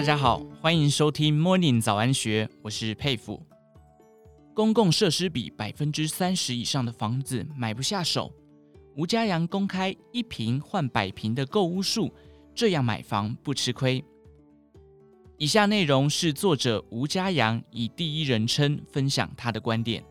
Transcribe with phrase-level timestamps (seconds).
[0.00, 3.38] 大家好，欢迎收听 Morning 早安学，我是佩服。
[4.54, 8.32] 公共设施比百分之三十以上的房子买不下手，
[8.96, 12.10] 吴家阳公开一平换百平的购屋术，
[12.54, 14.02] 这样买房不吃亏。
[15.36, 20.02] 以下内容是作者吴家阳以第一人称分享他的观点。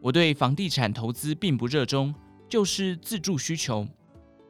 [0.00, 2.14] 我对房地产投资并不热衷，
[2.48, 3.86] 就是自住需求，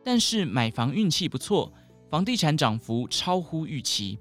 [0.05, 1.73] 但是买房运气不错。
[2.11, 4.19] 房地产涨幅超乎预期，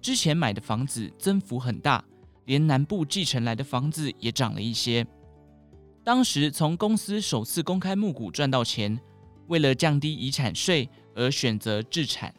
[0.00, 2.04] 之前买的房子增幅很大，
[2.44, 5.04] 连南部继承来的房子也涨了一些。
[6.04, 8.96] 当时从公司首次公开募股赚到钱，
[9.48, 12.32] 为了降低遗产税而选择置产。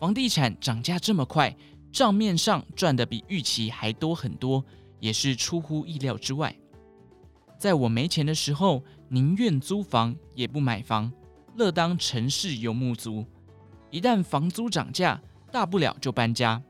[0.00, 1.56] 房地产涨价这么快，
[1.92, 4.64] 账面上赚的比预期还多很多，
[4.98, 6.52] 也是出乎意料之外。
[7.56, 11.12] 在我没钱的时候，宁愿租房也不买房，
[11.54, 13.24] 乐当城市游牧族。
[13.90, 16.62] 一旦房租涨价，大不了就搬家。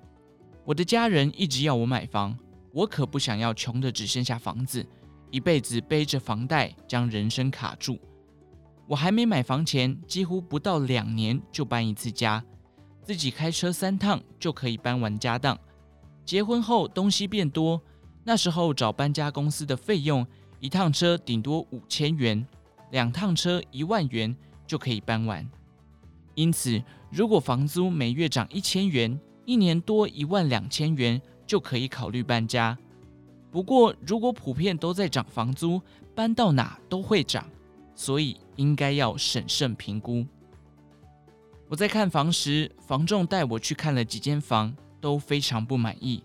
[0.65, 2.39] 我的家人一直要我买房，
[2.73, 4.87] 我可不想要穷的只剩下房子，
[5.31, 7.99] 一辈子背着房贷将人生卡住。
[8.87, 12.43] 我还没买房前，几乎不到两年就搬一次家，
[13.03, 15.59] 自己开车三趟就可以搬完家当。
[16.25, 17.83] 结婚后东西变多，
[18.25, 20.27] 那时候找搬家公司的费用，
[20.61, 22.47] 一趟车顶多五千元，
[22.91, 25.47] 两趟车一万元就可以搬完。
[26.39, 32.79] 因此，如果房租每月涨一千元，一年多一万两千元，就可以考虑搬家。
[33.51, 35.83] 不过，如果普遍都在涨房租，
[36.15, 37.45] 搬到哪都会涨，
[37.97, 40.25] 所以应该要审慎评估。
[41.69, 46.23] 我在看房时，房仲带我去看了几间房，都非常不满意。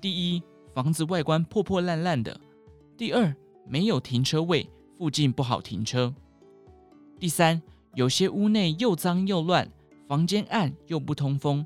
[0.00, 0.42] 第一，
[0.72, 2.34] 房子外观破破烂烂的；
[2.96, 3.36] 第二，
[3.68, 6.10] 没有停车位，附近不好停车；
[7.20, 7.60] 第三，
[7.94, 9.70] 有些屋内又脏又乱，
[10.08, 11.64] 房间暗又不通风，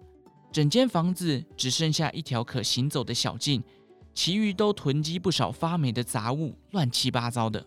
[0.51, 3.63] 整间房子只剩下一条可行走的小径，
[4.13, 7.65] 其余都囤积不少发霉的杂物，乱七八糟的。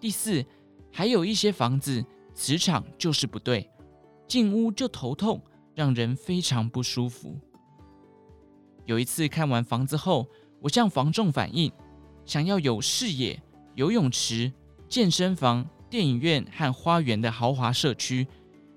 [0.00, 0.44] 第四，
[0.90, 2.04] 还有一些房子
[2.34, 3.70] 磁场就是不对，
[4.26, 5.40] 进屋就头痛，
[5.74, 7.38] 让人非常不舒服。
[8.84, 10.26] 有一次看完房子后，
[10.60, 11.70] 我向房仲反映，
[12.26, 13.40] 想要有视野、
[13.76, 14.52] 游泳池、
[14.88, 15.64] 健身房。
[15.88, 18.26] 电影院和花园的豪华社区。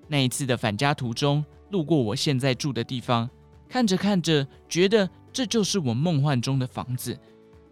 [0.06, 3.28] 那一次的返家途中，路过我现在住的地方，
[3.68, 7.18] 看着看着，觉得这就是我梦幻中的房子。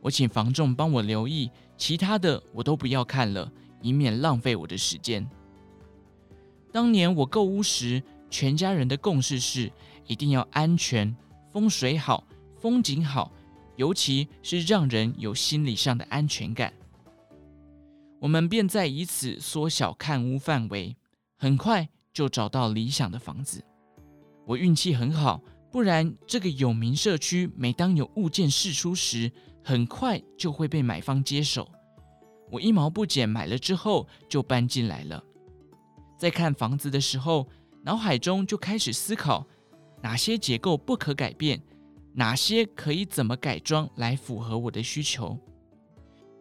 [0.01, 5.27] 我请房仲帮我留意，其他的我都不要看了，以免浪费我的时间。
[6.71, 9.73] 当年我购屋时，全家人的共识是
[10.07, 11.17] 一定要安全、
[11.53, 12.23] 风水好、
[12.61, 13.33] 风景好，
[13.77, 16.73] 尤其是让人有心理上的安全感。
[18.27, 20.97] 我们便在以此缩小看屋范围，
[21.37, 23.65] 很快就找到理想的房子。
[24.45, 29.31] 我运气很好，不然这个有名社区每当有物件释出时，
[29.63, 31.71] 很快就会被买方接手。
[32.51, 35.23] 我一毛不减买了之后就搬进来了。
[36.19, 37.47] 在看房子的时候，
[37.85, 39.47] 脑海中就开始思考
[40.03, 41.63] 哪些结构不可改变，
[42.13, 45.39] 哪些可以怎么改装来符合我的需求。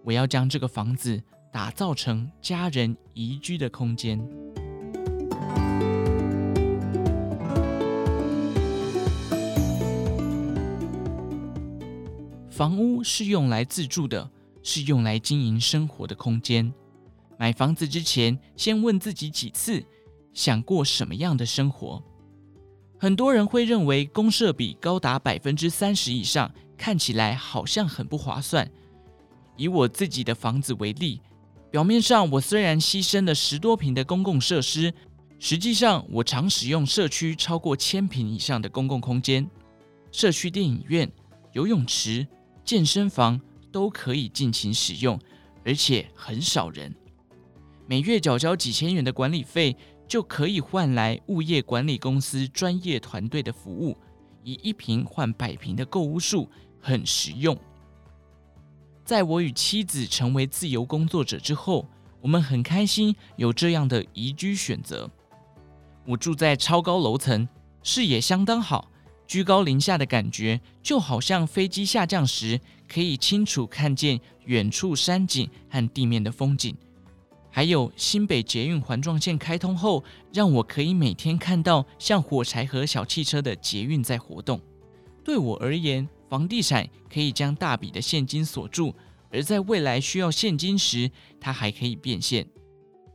[0.04, 1.22] 我要将这个房子。
[1.56, 4.20] 打造成家人宜居的空间。
[12.50, 14.30] 房屋是用来自住的，
[14.64, 16.74] 是用来经营生活的空间。
[17.38, 19.82] 买房子之前，先问自己几次：
[20.34, 22.04] 想过什么样的生活？
[23.00, 28.70] 很多人会认为公设比高达百分之三十以上，看起来好像很不划算。
[29.56, 31.22] 以我自己的房子为例。
[31.76, 34.94] 表面上，我虽然牺牲了十多坪的公共设施，
[35.40, 39.46] 实际上我常使用社区超过千坪以上的公共空间，
[40.10, 41.12] 社区电影院、
[41.52, 42.26] 游泳池、
[42.64, 43.38] 健身房
[43.74, 45.20] 都可以尽情使用，
[45.66, 46.96] 而且很少人。
[47.86, 49.76] 每月缴交几千元的管理费，
[50.08, 53.98] 就可以换来物业管理公司专业团队的服务，
[54.46, 57.54] 以一坪换百坪的购物数，很实用。
[59.06, 61.88] 在我与妻子成为自由工作者之后，
[62.22, 65.08] 我们很开心有这样的宜居选择。
[66.08, 67.48] 我住在超高楼层，
[67.84, 68.90] 视野相当好，
[69.28, 72.60] 居高临下的感觉就好像飞机下降时
[72.92, 76.76] 可以清楚看见远处山景和地面的风景。
[77.52, 80.04] 还有新北捷运环状线开通后，
[80.34, 84.60] 让我可以每天看到像火柴盒小汽车的捷运在活动。
[85.24, 88.96] 对我而言，房地产可以将大笔的现金锁住，
[89.32, 92.48] 而在未来需要现金时，它还可以变现。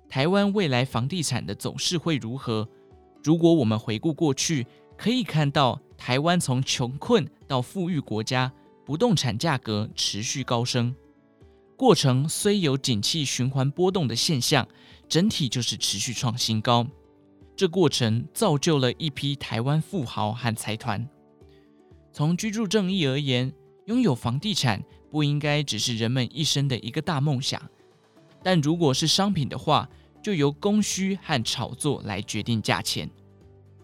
[0.09, 2.69] 台湾未来房地产的走势会如何？
[3.23, 4.67] 如果我们回顾过去，
[4.97, 8.53] 可以看到台湾从穷困到富裕国家，
[8.85, 10.95] 不动产价格持续高升。
[11.77, 14.67] 过程虽有景气循环波动的现象，
[15.09, 16.87] 整体就是持续创新高。
[17.57, 21.09] 这过程造就了一批台湾富豪和财团。
[22.12, 23.53] 从居住正义而言，
[23.87, 27.61] 拥有房地产不应该只是人们一生的一个大梦想。
[28.43, 29.89] 但如果是商品的话，
[30.23, 33.11] 就由供需和炒作来决定价钱。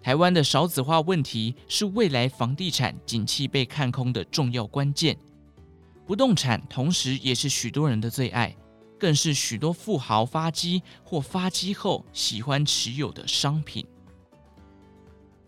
[0.03, 5.17] 台湾的少子化问题是未来房地产景气被看空的重要关键。
[6.07, 8.55] 不动产同时也是许多人的最爱，
[8.99, 13.85] 更是许多富豪发迹或发迹后喜欢持有的商品。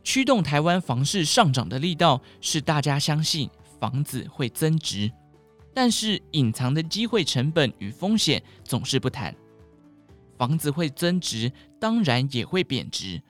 [0.08, 3.46] 驱动台湾房市上涨的力道是大家相信
[3.78, 5.12] 房子会增值。
[5.74, 9.36] 但是隐藏的机会成本与风险总是不谈。
[10.38, 13.20] 房子会增值，当然也会贬值。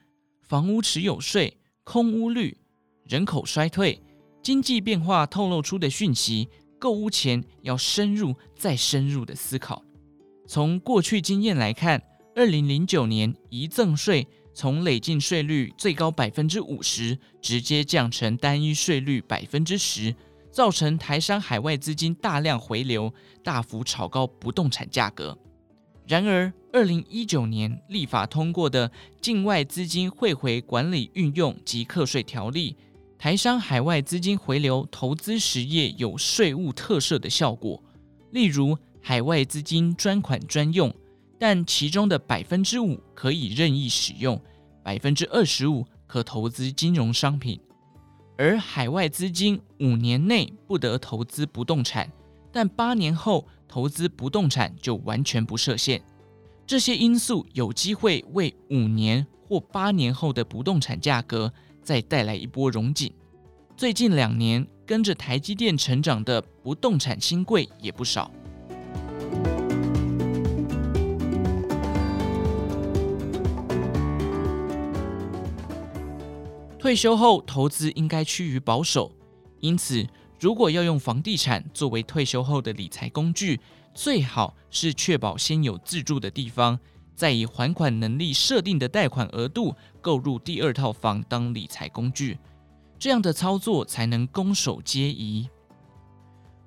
[0.41, 2.55] 房屋持有税、空屋率、
[3.03, 4.01] 人口衰退、
[4.41, 6.47] 经济变化透露出的讯息，
[6.79, 9.83] 购屋前要深入再深入的思考。
[10.47, 12.01] 从过去经验来看，
[12.37, 20.15] 二零零九年遗赠税从累进税率最高百分之五十，直接降成单一税率百分之十。
[20.51, 23.13] 造成台商海外资金大量回流，
[23.43, 25.37] 大幅炒高不动产价格。
[26.07, 28.89] 然而，二零一九年立法通过的
[29.21, 32.73] 《境外资金汇回管理运用及课税条例》，
[33.19, 37.81] 台商海外资金回流投资实业有税务特赦的效果。
[38.31, 40.91] 例如，海外资金专款专用，
[41.39, 44.39] 但其中的百分之五可以任意使用，
[44.83, 47.59] 百分之二十五可投资金融商品。
[48.37, 52.11] 而海外资金五年内不得投资不动产，
[52.51, 56.01] 但八年后投资不动产就完全不设限。
[56.67, 61.51] 这些因素有机会为五年或八年后的不动产价格
[61.81, 63.11] 再带来一波融景。
[63.75, 68.29] 最近两年跟着台积电成长的不动产新贵也不少。
[76.79, 79.11] 退休后投资应该趋于保守，
[79.59, 80.07] 因此
[80.39, 83.59] 如果要用房地产作为退休后的理财工具，
[83.93, 86.79] 最好是确保先有自住的地方，
[87.13, 92.39] 再以还款能力设定的贷款额度购入第二套房当理财工具，
[92.97, 95.49] 这样的操作才能攻守皆宜。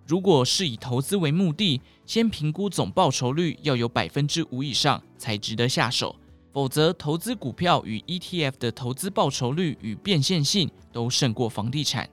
[0.06, 6.14] 如果是以投资为目的，先评估总报酬率要有百分之五以上才值得下手。
[6.52, 12.08] 否则，投资股票与 ETF 的投资报酬率与变现性都胜过房地产。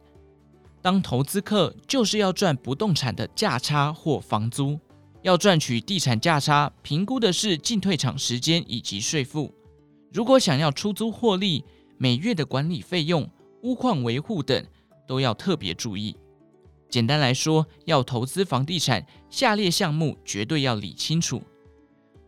[0.82, 4.80] 当投资客就是要赚不动产的价差或房租，
[5.24, 9.54] 要赚取地产价差，评估的是进退场时间以及税负。
[10.14, 11.66] 如果想要出租获利，
[11.98, 13.30] 每月的管理费用、
[13.64, 14.66] 屋况维护等
[15.06, 16.16] 都要特别注意。
[16.88, 21.44] 简单来说，要投资房地产，下列项目绝对要理清楚：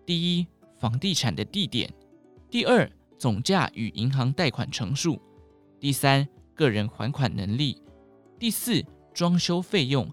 [0.05, 0.45] 第一，
[0.77, 1.89] 房地产的地点。
[2.51, 5.17] 第二，总价与银行贷款成数；
[5.79, 7.81] 第三，个人还款能力；
[8.37, 8.83] 第四，
[9.13, 10.05] 装修费用；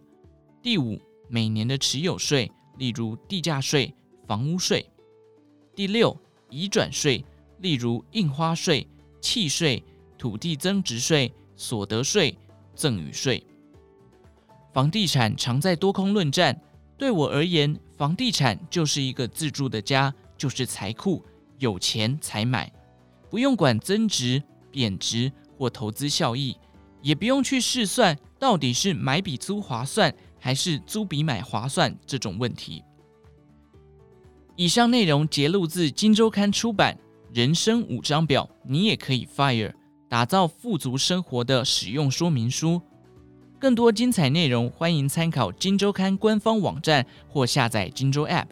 [0.62, 3.92] 第五，每年的持有税，例如地价税、
[4.24, 4.80] 房屋税；
[5.74, 6.16] 第六，
[6.48, 7.24] 移转税，
[7.58, 8.86] 例如印花税、
[9.20, 9.82] 契税、
[10.16, 12.38] 土地增值税、所得税、
[12.72, 13.44] 赠与税。
[14.72, 16.56] 房地产常在多空论战，
[16.96, 21.20] 对我而言，房地产就是一个自住的家，就是财库。
[21.58, 22.72] 有钱才买，
[23.30, 26.56] 不用管增值、贬值或投资效益，
[27.02, 32.82] 也不用去试算到底是买比租划算还是租比买划算这种问题。
[34.56, 36.98] 以上内容节录自《金周刊》出版
[37.36, 39.72] 《人生五张表》，你也可以 FIRE，
[40.08, 42.80] 打造富足生活的使用说明书。
[43.60, 48.46] 更多精彩内容，欢迎参考《金周刊》官方网站或下载《金周 App》。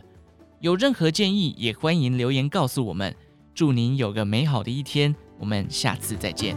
[0.66, 3.14] 有任何建议，也欢迎留言告诉我们。
[3.54, 6.56] 祝您有个美好的一天，我们下次再见。